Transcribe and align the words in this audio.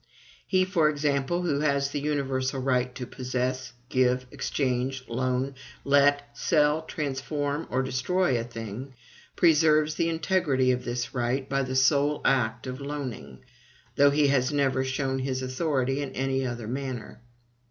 He, 0.47 0.65
for 0.65 0.89
example, 0.89 1.43
who 1.43 1.59
has 1.59 1.91
the 1.91 1.99
universal 1.99 2.59
right 2.59 2.95
to 2.95 3.05
possess, 3.05 3.71
give, 3.87 4.25
exchange, 4.31 5.03
loan, 5.07 5.53
let, 5.85 6.27
sell, 6.35 6.81
transform, 6.81 7.67
or 7.69 7.83
destroy 7.83 8.39
a 8.39 8.43
thing, 8.43 8.95
preserves 9.35 9.93
the 9.93 10.09
integrity 10.09 10.71
of 10.71 10.85
this 10.85 11.13
right 11.13 11.47
by 11.47 11.61
the 11.61 11.75
sole 11.75 12.21
act 12.25 12.65
of 12.65 12.81
loaning, 12.81 13.41
though 13.95 14.09
he 14.09 14.25
has 14.29 14.51
never 14.51 14.83
shown 14.83 15.19
his 15.19 15.43
authority 15.43 16.01
in 16.01 16.13
any 16.13 16.47
other 16.47 16.67
manner. 16.67 17.21